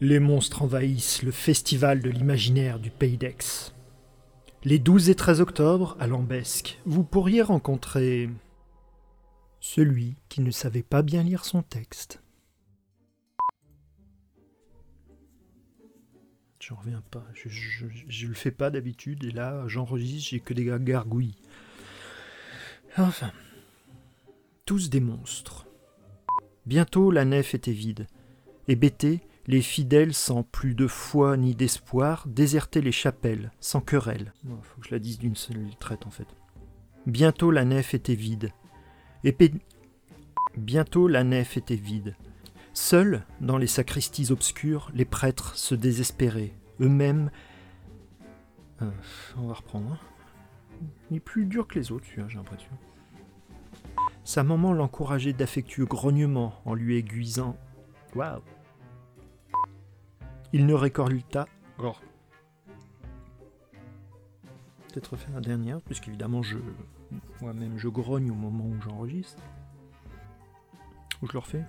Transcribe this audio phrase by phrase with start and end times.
[0.00, 3.72] Les monstres envahissent le festival de l'imaginaire du Pays d'Aix.
[4.62, 8.30] Les 12 et 13 octobre, à Lambesque, vous pourriez rencontrer
[9.58, 12.22] celui qui ne savait pas bien lire son texte.
[16.60, 17.24] J'en reviens pas.
[17.34, 21.34] Je, je, le fais pas d'habitude et là j'enregistre, j'ai que des gargouilles.
[22.96, 23.32] Enfin.
[24.64, 25.66] Tous des monstres.
[26.66, 28.06] Bientôt la nef était vide.
[28.68, 34.34] Et bêtés, les fidèles, sans plus de foi ni d'espoir, désertaient les chapelles, sans querelle.
[34.62, 36.28] Faut que je la dise d'une seule traite en fait.
[37.06, 38.52] Bientôt la nef était vide.
[39.24, 39.34] Et
[40.58, 42.14] Bientôt la nef était vide.
[42.74, 47.30] Seuls, dans les sacristies obscures, les prêtres se désespéraient, eux-mêmes.
[48.82, 48.90] Euh,
[49.38, 49.92] on va reprendre.
[49.92, 50.86] Hein.
[51.10, 52.70] Il est plus dur que les autres, j'ai l'impression.
[54.24, 57.56] Sa maman l'encourageait d'affectueux grognements en lui aiguisant.
[58.14, 58.42] Waouh
[60.52, 61.46] Il ne récolta.
[61.78, 61.94] Oh.
[64.88, 66.58] Peut-être faire la dernière, puisqu'évidemment, je.
[67.40, 69.42] Moi-même, je grogne au moment où j'enregistre.
[71.22, 71.64] Ou je le refais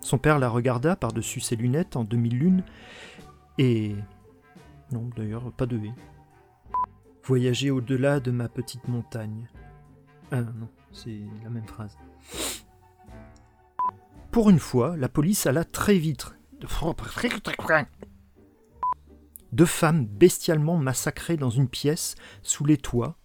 [0.00, 2.64] Son père la regarda par-dessus ses lunettes en demi-lune
[3.58, 3.94] et.
[4.90, 5.94] Non, d'ailleurs, pas de haie.
[7.24, 9.48] Voyager au-delà de ma petite montagne.
[10.30, 10.68] Ah non.
[10.92, 11.96] C'est la même phrase.
[14.30, 16.34] Pour une fois, la police alla très vite.
[19.52, 23.16] Deux femmes bestialement massacrées dans une pièce, sous les toits.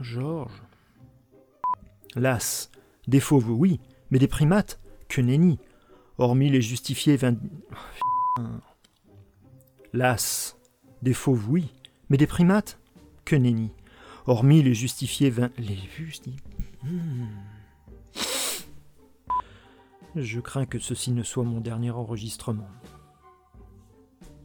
[0.00, 0.62] Georges.
[2.14, 2.70] Las.
[3.06, 5.58] Des fauves, oui, mais des primates, que nenni.
[6.18, 7.36] Hormis les justifiés vingt...
[9.92, 10.56] Las.
[11.02, 11.72] Des fauves, oui,
[12.08, 12.78] mais des primates,
[13.24, 13.72] que nenni
[14.30, 15.50] hormis les justifiés vingt...
[15.58, 15.78] Les
[16.84, 17.26] hmm.
[20.16, 22.68] Je crains que ceci ne soit mon dernier enregistrement.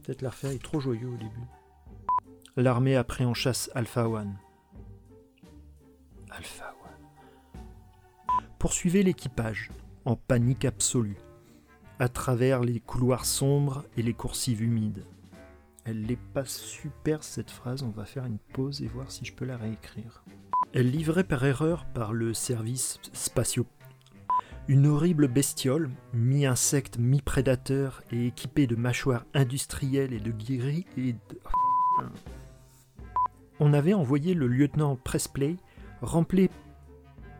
[0.03, 1.47] Peut-être l'affaire est trop joyeux au début.
[2.55, 4.37] L'armée a pris en chasse Alpha One.
[6.29, 7.61] Alpha One.
[8.59, 9.71] Poursuivez l'équipage,
[10.05, 11.17] en panique absolue,
[11.97, 15.03] à travers les couloirs sombres et les coursives humides.
[15.83, 19.33] Elle n'est pas super cette phrase, on va faire une pause et voir si je
[19.33, 20.23] peux la réécrire.
[20.73, 23.65] Elle livrait par erreur par le service spatio.
[24.67, 31.39] Une horrible bestiole, mi-insecte, mi-prédateur et équipée de mâchoires industrielles et de guéris et de...
[33.59, 35.55] On avait envoyé le lieutenant Presplay
[36.01, 36.49] remplir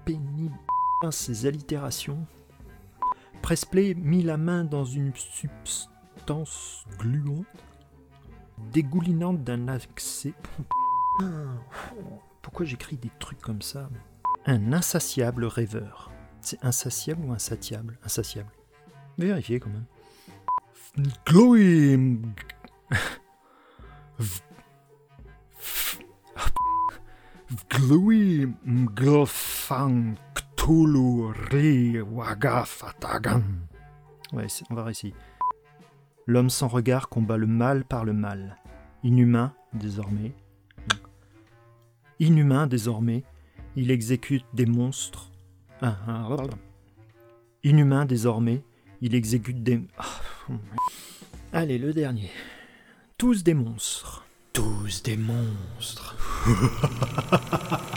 [0.06, 0.56] pénible
[1.12, 2.26] ses allitérations.
[3.42, 7.46] Presplay mit la main dans une substance gluante
[8.72, 10.34] dégoulinante d'un accès.
[12.42, 13.90] Pourquoi j'écris des trucs comme ça?
[14.46, 16.12] Un insatiable rêveur.
[16.46, 17.98] C'est insatiable ou insatiable?
[18.06, 18.52] Insatiable.
[19.18, 19.86] Vérifiez quand même.
[21.26, 21.98] Chloé.
[27.68, 33.42] Chloé Mglfang Cthulhu Wagafatagan.
[34.32, 35.16] Ouais, on va réussir.
[36.28, 38.58] L'homme sans regard combat le mal par le mal.
[39.04, 40.36] Inhumain, désormais.
[42.20, 43.24] Inhumain, désormais,
[43.76, 45.32] il exécute des monstres.
[47.64, 48.64] Inhumain, désormais,
[49.02, 49.82] il exécute des...
[49.98, 50.06] Ah,
[51.54, 52.32] Allez, le dernier.
[53.18, 54.26] Tous des monstres.
[54.54, 56.16] Tous des monstres.